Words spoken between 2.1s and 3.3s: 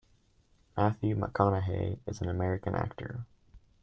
an American actor.